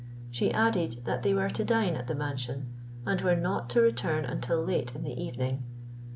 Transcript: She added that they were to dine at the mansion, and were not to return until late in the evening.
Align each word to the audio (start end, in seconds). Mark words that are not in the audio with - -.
She 0.31 0.51
added 0.51 1.01
that 1.03 1.21
they 1.21 1.31
were 1.31 1.51
to 1.51 1.63
dine 1.63 1.93
at 1.95 2.07
the 2.07 2.15
mansion, 2.15 2.73
and 3.05 3.21
were 3.21 3.35
not 3.35 3.69
to 3.69 3.81
return 3.81 4.25
until 4.25 4.57
late 4.63 4.95
in 4.95 5.03
the 5.03 5.13
evening. 5.23 5.61